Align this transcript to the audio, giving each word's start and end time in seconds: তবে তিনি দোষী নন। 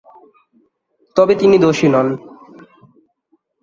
তবে 1.15 1.33
তিনি 1.35 1.55
দোষী 1.57 1.87
নন। 1.87 2.07